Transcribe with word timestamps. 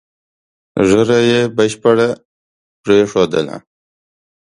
ږیره 0.89 1.19
یې 1.29 1.41
بشپړه 1.57 2.09
پرېښودله. 2.83 3.55